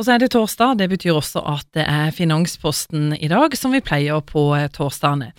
Og 0.00 0.06
så 0.06 0.14
er 0.14 0.22
det 0.22 0.30
torsdag, 0.32 0.78
det 0.80 0.86
betyr 0.88 1.12
også 1.12 1.42
at 1.44 1.66
det 1.76 1.82
er 1.84 2.14
Finansposten 2.16 3.10
i 3.20 3.28
dag, 3.28 3.52
som 3.52 3.74
vi 3.76 3.82
pleier 3.84 4.22
på 4.24 4.46
torsdagene. 4.72 5.34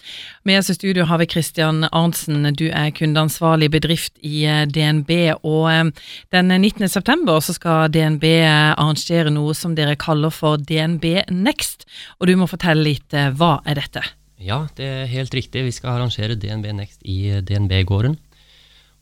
Med 0.45 0.59
oss 0.59 0.69
i 0.69 0.75
studio 0.77 1.07
har 1.09 1.17
vi 1.17 1.25
Kristian 1.31 1.87
Arntzen, 1.89 2.45
du 2.53 2.67
er 2.69 2.91
kundeansvarlig 2.93 3.71
bedrift 3.73 4.21
i 4.21 4.45
DNB. 4.69 5.09
Og 5.41 5.89
den 6.29 6.53
19. 6.53 6.85
september 6.93 7.41
så 7.41 7.57
skal 7.57 7.89
DNB 7.89 8.27
arrangere 8.45 9.33
noe 9.33 9.57
som 9.57 9.73
dere 9.73 9.97
kaller 9.97 10.29
for 10.29 10.61
DNB 10.61 11.25
Next. 11.33 11.89
Og 12.21 12.29
du 12.29 12.37
må 12.37 12.45
fortelle 12.45 12.85
litt, 12.85 13.09
hva 13.09 13.55
er 13.65 13.81
dette? 13.81 14.05
Ja, 14.37 14.67
det 14.77 14.85
er 14.85 15.09
helt 15.09 15.33
riktig. 15.33 15.65
Vi 15.65 15.73
skal 15.73 15.95
arrangere 15.95 16.37
DNB 16.37 16.69
Next 16.77 17.01
i 17.01 17.31
DNB-gården. 17.41 18.13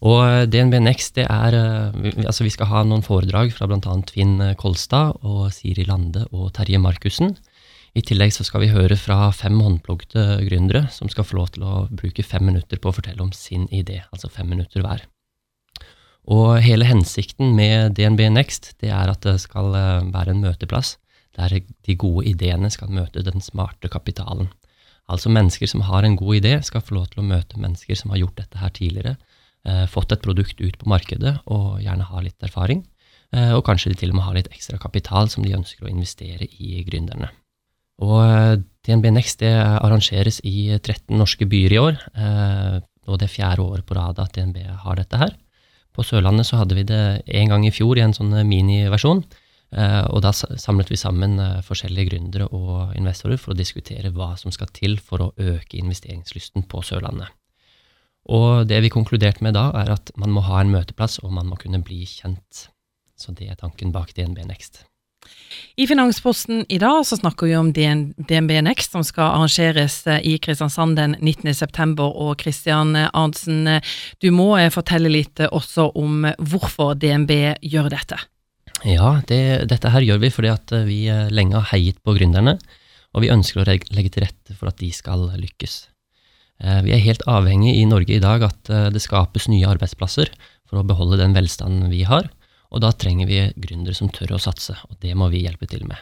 Og 0.05 0.20
eh, 0.23 0.47
DNB 0.47 0.79
Next, 0.84 1.15
det 1.18 1.27
er 1.27 1.57
eh, 1.57 2.25
Altså, 2.25 2.45
vi 2.47 2.54
skal 2.54 2.71
ha 2.71 2.84
noen 2.88 3.05
foredrag 3.05 3.52
fra 3.55 3.68
bl.a. 3.68 3.95
Finn 4.11 4.39
Kolstad 4.59 5.20
og 5.27 5.50
Siri 5.55 5.88
Lande 5.88 6.25
og 6.32 6.54
Terje 6.55 6.79
Markussen. 6.79 7.36
I 7.97 8.04
tillegg 8.06 8.32
så 8.36 8.46
skal 8.46 8.64
vi 8.64 8.73
høre 8.73 8.96
fra 9.00 9.32
fem 9.33 9.57
håndplukte 9.59 10.42
gründere 10.46 10.86
som 10.93 11.09
skal 11.09 11.25
få 11.25 11.39
lov 11.39 11.54
til 11.56 11.65
å 11.65 11.86
bruke 11.89 12.23
fem 12.23 12.46
minutter 12.46 12.79
på 12.79 12.92
å 12.92 12.96
fortelle 12.96 13.23
om 13.23 13.32
sin 13.36 13.65
idé, 13.73 14.04
altså 14.14 14.29
fem 14.32 14.50
minutter 14.51 14.86
hver. 14.86 15.07
Og 16.29 16.59
hele 16.61 16.86
hensikten 16.86 17.56
med 17.57 17.95
DNB 17.97 18.28
Next 18.36 18.75
det 18.84 18.92
er 18.93 19.09
at 19.09 19.25
det 19.25 19.39
skal 19.42 19.73
eh, 19.73 20.09
være 20.14 20.36
en 20.36 20.43
møteplass 20.45 20.97
der 21.37 21.59
de 21.61 21.95
gode 21.95 22.25
ideene 22.28 22.70
skal 22.73 22.92
møte 22.92 23.23
den 23.23 23.42
smarte 23.42 23.89
kapitalen. 23.89 24.50
Altså 25.09 25.31
mennesker 25.34 25.70
som 25.70 25.86
har 25.87 26.06
en 26.06 26.18
god 26.20 26.42
idé, 26.42 26.57
skal 26.61 26.84
få 26.86 26.97
lov 26.97 27.07
til 27.09 27.23
å 27.23 27.29
møte 27.29 27.57
mennesker 27.57 27.97
som 27.97 28.11
har 28.14 28.21
gjort 28.21 28.37
dette 28.42 28.59
her 28.61 28.73
tidligere, 28.75 29.15
eh, 29.15 29.29
fått 29.91 30.13
et 30.15 30.21
produkt 30.23 30.61
ut 30.63 30.77
på 30.79 30.87
markedet 30.89 31.33
og 31.51 31.81
gjerne 31.83 32.05
har 32.08 32.23
litt 32.23 32.45
erfaring. 32.47 32.80
Eh, 33.36 33.52
og 33.53 33.66
kanskje 33.67 33.91
de 33.94 34.00
til 34.00 34.13
og 34.13 34.17
med 34.17 34.25
har 34.25 34.38
litt 34.39 34.50
ekstra 34.50 34.80
kapital 34.81 35.30
som 35.30 35.45
de 35.45 35.53
ønsker 35.58 35.86
å 35.86 35.91
investere 35.91 36.47
i 36.50 36.81
gründerne. 36.88 37.30
Og 38.02 38.22
eh, 38.23 38.55
DNB 38.88 39.11
Next 39.14 39.44
det 39.44 39.53
arrangeres 39.53 40.39
i 40.47 40.72
13 40.80 41.14
norske 41.19 41.45
byer 41.50 41.75
i 41.75 41.81
år, 41.81 42.00
eh, 42.16 42.80
og 43.09 43.19
det 43.19 43.28
er 43.28 43.36
fjerde 43.36 43.66
året 43.66 43.86
på 43.86 43.97
rad 43.97 44.22
at 44.22 44.34
DNB 44.38 44.64
har 44.86 44.97
dette 44.97 45.19
her. 45.19 45.36
På 45.94 46.06
Sørlandet 46.06 46.47
så 46.47 46.62
hadde 46.62 46.78
vi 46.78 46.88
det 46.88 47.03
en 47.25 47.53
gang 47.53 47.66
i 47.67 47.73
fjor 47.73 47.97
i 47.97 48.06
en 48.06 48.14
sånn 48.16 48.31
miniversjon. 48.47 49.23
Og 50.14 50.19
da 50.25 50.30
samlet 50.34 50.89
vi 50.89 50.97
sammen 50.97 51.36
forskjellige 51.66 52.12
gründere 52.12 52.47
og 52.53 52.94
investorer 52.97 53.41
for 53.41 53.53
å 53.53 53.58
diskutere 53.58 54.14
hva 54.14 54.31
som 54.38 54.53
skal 54.53 54.69
til 54.73 54.95
for 55.02 55.25
å 55.25 55.31
øke 55.34 55.81
investeringslysten 55.81 56.69
på 56.69 56.86
Sørlandet. 56.86 57.34
Og 58.30 58.67
det 58.70 58.81
vi 58.84 58.92
konkluderte 58.94 59.45
med 59.45 59.56
da, 59.58 59.70
er 59.80 59.95
at 59.95 60.12
man 60.20 60.34
må 60.36 60.44
ha 60.45 60.59
en 60.62 60.73
møteplass, 60.73 61.22
og 61.23 61.34
man 61.34 61.48
må 61.50 61.58
kunne 61.62 61.81
bli 61.86 62.03
kjent. 62.09 62.67
Så 63.20 63.34
det 63.36 63.50
er 63.50 63.59
tanken 63.59 63.94
bak 63.95 64.14
DNB 64.16 64.44
Next. 64.48 64.84
I 65.75 65.88
Finansposten 65.88 66.66
i 66.70 66.78
dag 66.80 67.06
så 67.08 67.17
snakker 67.17 67.47
vi 67.47 67.56
om 67.58 67.72
DNB 67.73 68.52
Next, 68.66 68.92
som 68.92 69.03
skal 69.03 69.34
arrangeres 69.34 70.02
eh, 70.08 70.22
i 70.28 70.38
Kristiansand 70.42 70.97
den 71.00 71.16
19.9. 71.20 72.00
Og 72.08 72.34
Kristian 72.40 72.95
Arntzen, 72.95 73.67
eh, 73.67 73.94
du 74.20 74.30
må 74.36 74.52
eh, 74.59 74.72
fortelle 74.73 75.12
litt 75.12 75.42
også 75.50 75.90
om 76.00 76.28
hvorfor 76.40 76.95
DNB 77.00 77.34
gjør 77.64 77.90
dette. 77.95 78.20
Ja, 78.88 79.17
det, 79.28 79.42
dette 79.72 79.92
her 79.92 80.06
gjør 80.06 80.22
vi 80.23 80.31
fordi 80.31 80.52
at 80.53 80.73
vi 80.88 81.00
lenge 81.36 81.58
har 81.58 81.72
heiet 81.73 82.00
på 82.06 82.16
gründerne, 82.16 82.56
og 83.12 83.25
vi 83.25 83.31
ønsker 83.34 83.64
å 83.64 83.67
legge 83.67 84.14
til 84.14 84.23
rette 84.23 84.56
for 84.56 84.72
at 84.72 84.80
de 84.80 84.92
skal 84.95 85.25
lykkes. 85.36 85.81
Eh, 86.60 86.82
vi 86.84 86.92
er 86.92 87.04
helt 87.04 87.24
avhengig 87.30 87.78
i 87.80 87.88
Norge 87.88 88.18
i 88.18 88.24
dag 88.24 88.44
at 88.50 88.72
eh, 88.72 88.90
det 88.92 89.02
skapes 89.04 89.48
nye 89.52 89.68
arbeidsplasser 89.70 90.32
for 90.68 90.82
å 90.82 90.86
beholde 90.88 91.22
den 91.22 91.36
velstanden 91.36 91.88
vi 91.92 92.04
har, 92.08 92.28
og 92.70 92.84
da 92.84 92.92
trenger 92.92 93.30
vi 93.30 93.46
gründere 93.58 93.96
som 93.98 94.12
tør 94.14 94.36
å 94.36 94.42
satse, 94.44 94.76
og 94.90 95.00
det 95.02 95.16
må 95.18 95.30
vi 95.32 95.46
hjelpe 95.46 95.70
til 95.72 95.88
med. 95.88 95.98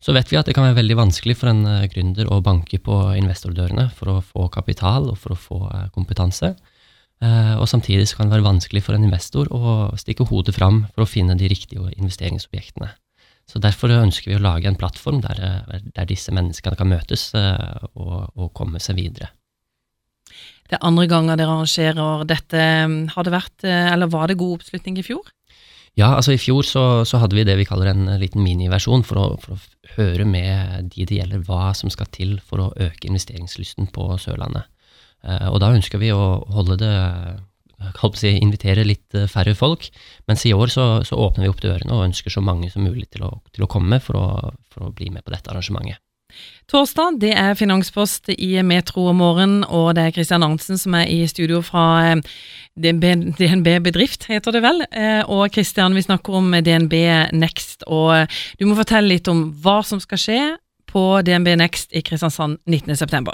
Så 0.00 0.14
vet 0.14 0.30
vi 0.30 0.38
at 0.38 0.46
det 0.46 0.54
kan 0.54 0.64
være 0.64 0.78
veldig 0.78 0.96
vanskelig 0.98 1.36
for 1.36 1.52
en 1.52 1.66
eh, 1.68 1.86
gründer 1.92 2.30
å 2.32 2.40
banke 2.44 2.80
på 2.80 2.96
investordørene 3.20 3.90
for 3.94 4.14
å 4.14 4.24
få 4.24 4.48
kapital 4.54 5.10
og 5.12 5.20
for 5.20 5.34
å 5.34 5.40
få 5.42 5.60
kompetanse. 5.94 6.54
Og 7.18 7.64
samtidig 7.66 8.04
kan 8.14 8.28
det 8.28 8.36
være 8.36 8.46
vanskelig 8.46 8.78
for 8.86 8.94
en 8.94 9.02
investor 9.02 9.48
å 9.50 9.88
stikke 9.98 10.28
hodet 10.30 10.52
fram 10.54 10.84
for 10.92 11.02
å 11.02 11.08
finne 11.10 11.34
de 11.34 11.48
riktige 11.50 11.90
investeringsobjektene. 11.96 12.92
Så 13.50 13.58
Derfor 13.58 13.90
ønsker 13.90 14.30
vi 14.30 14.36
å 14.38 14.44
lage 14.44 14.70
en 14.70 14.78
plattform 14.78 15.18
der, 15.24 15.64
der 15.66 16.06
disse 16.06 16.30
menneskene 16.30 16.78
kan 16.78 16.92
møtes 16.92 17.32
og, 17.34 18.30
og 18.38 18.52
komme 18.54 18.78
seg 18.78 19.00
videre. 19.00 19.32
Det 20.68 20.76
er 20.76 20.84
andre 20.84 21.06
ganger 21.08 21.40
dere 21.40 21.54
arrangerer 21.54 22.24
dette. 22.28 22.62
Har 23.14 23.24
det 23.26 23.32
vært, 23.32 23.64
eh, 23.64 23.92
eller 23.92 24.10
var 24.12 24.28
det 24.28 24.38
god 24.40 24.58
oppslutning 24.60 24.98
i 25.00 25.06
fjor? 25.06 25.24
Ja, 25.98 26.12
altså 26.14 26.36
i 26.36 26.38
fjor 26.38 26.62
så, 26.62 26.82
så 27.08 27.18
hadde 27.18 27.34
vi 27.34 27.46
det 27.48 27.56
vi 27.58 27.66
kaller 27.66 27.90
en 27.90 28.06
liten 28.20 28.44
miniversjon 28.44 29.02
for, 29.06 29.34
for 29.42 29.56
å 29.56 29.94
høre 29.96 30.26
med 30.28 30.92
de 30.92 31.06
det 31.08 31.18
gjelder 31.18 31.42
hva 31.48 31.72
som 31.74 31.90
skal 31.90 32.06
til 32.14 32.36
for 32.44 32.62
å 32.62 32.72
øke 32.76 33.08
investeringslysten 33.08 33.88
på 33.94 34.12
Sørlandet. 34.22 34.68
Uh, 35.26 35.48
og 35.50 35.58
da 35.64 35.72
ønsker 35.74 35.98
vi 35.98 36.12
å 36.14 36.44
holde 36.54 36.76
det 36.78 36.94
si, 38.14 38.30
invitere 38.38 38.84
litt 38.86 39.14
eh, 39.14 39.26
færre 39.30 39.54
folk, 39.54 39.88
mens 40.26 40.44
i 40.46 40.54
år 40.54 40.70
så, 40.70 40.86
så, 41.06 41.18
åpner 41.18 41.46
vi 41.46 41.50
opp 41.50 41.62
dørene 41.62 41.94
og 41.94 42.06
ønsker 42.08 42.30
så 42.30 42.42
mange 42.42 42.70
som 42.70 42.82
mulig 42.86 43.08
til 43.10 43.26
å, 43.26 43.32
til 43.54 43.64
å 43.64 43.70
komme 43.70 44.00
for 44.02 44.18
å, 44.18 44.52
for 44.70 44.88
å 44.88 44.92
bli 44.94 45.10
med 45.10 45.24
på 45.24 45.34
dette 45.34 45.50
arrangementet. 45.50 46.02
Torsdag 46.68 47.16
det 47.22 47.30
er 47.32 47.56
Finanspost 47.56 48.28
i 48.34 48.50
Metro 48.60 49.06
om 49.08 49.22
morgenen, 49.22 49.62
og 49.64 49.94
det 49.96 50.02
er 50.04 50.12
Kristian 50.12 50.44
Arntzen 50.44 50.76
som 50.76 50.96
er 50.98 51.08
i 51.08 51.22
studio 51.30 51.62
fra 51.64 51.84
eh, 52.10 52.20
DNB 52.76 53.70
Bedrift, 53.86 54.26
heter 54.28 54.52
det 54.52 54.60
vel. 54.60 54.82
Eh, 54.92 55.22
og 55.24 55.48
Kristian, 55.54 55.96
vi 55.96 56.04
snakker 56.04 56.36
om 56.36 56.52
DNB 56.52 56.94
Next, 57.32 57.86
og 57.88 58.28
du 58.60 58.66
må 58.68 58.76
fortelle 58.76 59.14
litt 59.14 59.30
om 59.32 59.46
hva 59.64 59.78
som 59.80 60.02
skal 60.04 60.20
skje 60.20 60.40
på 60.88 61.04
DNB 61.24 61.54
Next 61.60 61.96
i 61.96 62.02
Kristiansand 62.04 62.60
19.9. 62.68 63.32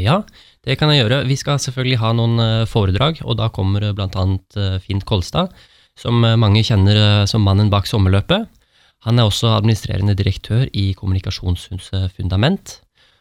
Ja, 0.00 0.22
det 0.64 0.78
kan 0.80 0.88
jeg 0.92 1.02
gjøre. 1.02 1.26
Vi 1.28 1.36
skal 1.36 1.60
selvfølgelig 1.60 2.00
ha 2.00 2.14
noen 2.16 2.40
eh, 2.46 2.68
foredrag, 2.70 3.20
og 3.26 3.36
da 3.42 3.50
kommer 3.52 3.90
bl.a. 3.92 4.24
Finn 4.86 5.04
Kolstad, 5.04 5.52
som 6.00 6.24
mange 6.24 6.64
kjenner 6.64 7.26
som 7.28 7.44
mannen 7.44 7.68
bak 7.68 7.84
sommerløpet. 7.84 8.48
Han 9.06 9.18
er 9.18 9.28
også 9.28 9.54
administrerende 9.56 10.14
direktør 10.18 10.66
i 10.76 10.90
Kommunikasjonshuset 10.98 12.12
Fundament, 12.16 12.78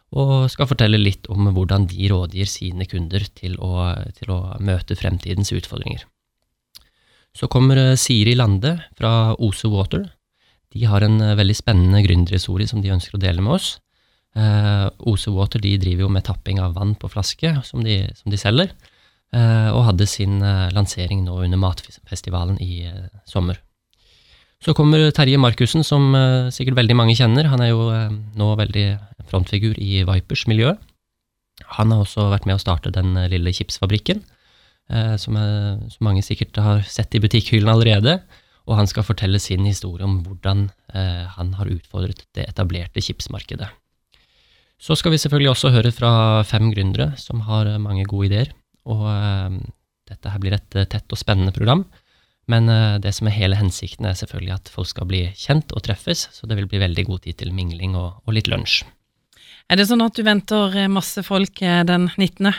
og 0.10 0.50
skal 0.52 0.68
fortelle 0.70 0.98
litt 1.00 1.28
om 1.30 1.52
hvordan 1.54 1.86
de 1.90 2.10
rådgir 2.10 2.50
sine 2.50 2.88
kunder 2.90 3.24
til 3.38 3.56
å, 3.62 3.92
til 4.18 4.34
å 4.34 4.40
møte 4.66 4.98
fremtidens 4.98 5.54
utfordringer. 5.54 6.06
Så 7.38 7.48
kommer 7.52 7.78
eh, 7.78 7.98
Siri 8.00 8.34
Lande 8.36 8.74
fra 8.98 9.36
Ose 9.38 9.70
Water. 9.70 10.08
De 10.74 10.82
har 10.90 11.06
en 11.06 11.20
eh, 11.22 11.38
veldig 11.38 11.56
spennende 11.58 12.02
gründerhistorie 12.02 12.68
som 12.68 12.82
de 12.82 12.90
ønsker 12.96 13.20
å 13.20 13.22
dele 13.22 13.46
med 13.46 13.60
oss. 13.60 13.76
Eh, 14.36 14.86
Ose 15.10 15.32
Water 15.34 15.62
driver 15.62 16.08
jo 16.08 16.12
med 16.12 16.26
tapping 16.26 16.60
av 16.62 16.74
vann 16.78 16.96
på 16.98 17.10
flaske, 17.14 17.54
som 17.66 17.86
de, 17.86 18.02
som 18.18 18.34
de 18.34 18.42
selger, 18.42 18.74
eh, 19.34 19.70
og 19.70 19.86
hadde 19.92 20.10
sin 20.10 20.42
eh, 20.42 20.70
lansering 20.76 21.24
nå 21.26 21.38
under 21.46 21.62
Matfestivalen 21.62 22.58
i 22.66 22.90
sommer. 23.30 23.62
Så 24.60 24.74
kommer 24.76 25.06
Terje 25.16 25.40
Markussen, 25.40 25.86
som 25.88 26.12
uh, 26.12 26.52
sikkert 26.52 26.82
veldig 26.82 26.98
mange 27.00 27.16
kjenner. 27.16 27.48
Han 27.48 27.62
er 27.64 27.72
jo 27.72 27.86
uh, 27.88 28.12
nå 28.36 28.50
veldig 28.60 28.88
frontfigur 29.32 29.78
i 29.80 30.02
Vipers 30.08 30.44
miljø. 30.52 30.74
Han 31.80 31.94
har 31.94 32.04
også 32.04 32.28
vært 32.32 32.48
med 32.48 32.58
å 32.58 32.62
starte 32.62 32.92
den 32.92 33.16
uh, 33.16 33.30
lille 33.32 33.54
chipsfabrikken, 33.56 34.24
som, 35.22 35.36
som, 35.38 36.00
mange 36.02 36.24
sikkert 36.26 36.56
har 36.58 36.80
sett 36.90 37.14
i 37.14 37.20
butikkhyllene 37.22 37.76
allerede. 37.76 38.16
Og 38.66 38.74
han 38.74 38.88
skal 38.90 39.06
fortelle 39.06 39.38
sin 39.38 39.62
historie 39.68 40.02
om 40.02 40.16
hvordan 40.26 40.64
han 41.36 41.52
har 41.60 41.70
utfordret 41.70 42.24
det 42.34 42.48
etablerte 42.50 43.04
chipsmarkedet. 43.06 43.68
Så 44.82 44.98
skal 44.98 45.14
vi 45.14 45.20
selvfølgelig 45.22 45.52
også 45.52 45.70
høre 45.76 45.92
fra 45.94 46.42
fem 46.42 46.72
gründere 46.74 47.12
som 47.22 47.46
har 47.46 47.70
mange 47.78 48.08
gode 48.10 48.32
ideer. 48.32 48.50
Og 48.90 49.06
dette 50.10 50.34
her 50.34 50.42
blir 50.42 50.58
et 50.58 50.80
tett 50.90 51.06
og 51.14 51.22
spennende 51.22 51.54
program. 51.54 51.86
Men 52.50 52.70
uh, 52.72 52.98
det 53.02 53.14
som 53.18 53.30
er 53.30 53.38
hele 53.38 53.60
hensikten, 53.60 54.08
er 54.10 54.18
selvfølgelig 54.18 54.56
at 54.56 54.72
folk 54.74 54.90
skal 54.90 55.10
bli 55.10 55.28
kjent 55.38 55.74
og 55.76 55.84
treffes, 55.86 56.28
så 56.34 56.50
det 56.50 56.58
vil 56.58 56.70
bli 56.70 56.82
veldig 56.82 57.06
god 57.12 57.26
tid 57.28 57.38
til 57.44 57.54
mingling 57.54 57.98
og, 58.00 58.24
og 58.26 58.36
litt 58.36 58.50
lunsj. 58.50 58.82
Er 59.70 59.78
det 59.78 59.86
sånn 59.86 60.02
at 60.02 60.18
du 60.18 60.26
venter 60.26 60.74
eh, 60.74 60.90
masse 60.90 61.22
folk 61.22 61.62
eh, 61.62 61.84
den 61.86 62.10
19.? 62.18 62.50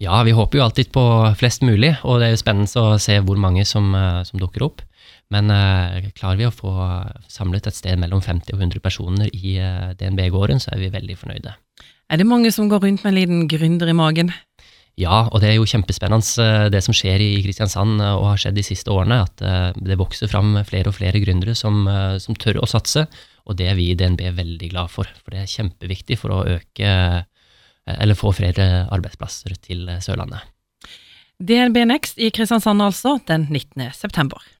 Ja, 0.00 0.22
vi 0.24 0.32
håper 0.32 0.56
jo 0.56 0.64
alltid 0.64 0.88
på 0.94 1.02
flest 1.36 1.60
mulig, 1.60 1.92
og 2.08 2.22
det 2.22 2.30
er 2.30 2.32
jo 2.32 2.40
spennende 2.40 2.84
å 2.86 2.96
se 2.96 3.18
hvor 3.20 3.36
mange 3.36 3.66
som, 3.68 3.92
som 4.24 4.40
dukker 4.40 4.64
opp. 4.64 4.80
Men 5.30 5.52
uh, 5.52 6.00
klarer 6.16 6.40
vi 6.40 6.46
å 6.48 6.54
få 6.54 6.72
samlet 7.30 7.68
et 7.68 7.76
sted 7.76 8.00
mellom 8.00 8.22
50 8.24 8.56
og 8.56 8.64
100 8.64 8.82
personer 8.82 9.28
i 9.36 9.58
uh, 9.60 9.92
DNB-gården, 10.00 10.62
så 10.64 10.72
er 10.72 10.80
vi 10.80 10.94
veldig 10.96 11.18
fornøyde. 11.20 11.52
Er 12.10 12.18
det 12.18 12.26
mange 12.26 12.50
som 12.50 12.66
går 12.72 12.82
rundt 12.82 13.04
med 13.04 13.12
en 13.12 13.18
liten 13.20 13.44
gründer 13.50 13.92
i 13.92 13.94
magen? 13.94 14.32
Ja, 15.00 15.22
og 15.30 15.40
det 15.40 15.48
er 15.48 15.56
jo 15.56 15.68
kjempespennende 15.68 16.44
eh, 16.44 16.66
det 16.72 16.82
som 16.84 16.94
skjer 16.96 17.22
i 17.24 17.30
Kristiansand 17.44 18.02
eh, 18.04 18.14
og 18.18 18.32
har 18.32 18.40
skjedd 18.42 18.58
de 18.58 18.64
siste 18.66 18.92
årene. 18.92 19.22
At 19.24 19.40
eh, 19.44 19.70
det 19.80 19.98
vokser 20.00 20.30
fram 20.30 20.52
flere 20.68 20.92
og 20.92 20.98
flere 20.98 21.22
gründere 21.22 21.56
som, 21.56 21.86
som 22.20 22.36
tør 22.36 22.60
å 22.60 22.68
satse. 22.68 23.06
Og 23.48 23.56
det 23.56 23.70
er 23.70 23.78
vi 23.78 23.90
i 23.90 23.96
DNB 23.98 24.20
veldig 24.36 24.70
glad 24.74 24.92
for, 24.92 25.08
for 25.24 25.34
det 25.34 25.44
er 25.44 25.52
kjempeviktig 25.54 26.20
for 26.20 26.36
å 26.36 26.44
øke 26.58 26.94
eller 27.90 28.14
få 28.14 28.30
flere 28.36 28.84
arbeidsplasser 28.92 29.56
til 29.64 29.88
Sørlandet. 30.04 30.44
DNB 31.40 31.80
Next 31.88 32.20
i 32.20 32.28
Kristiansand 32.30 32.84
altså, 32.84 33.16
den 33.26 33.48
19. 33.48 33.88
september. 33.96 34.44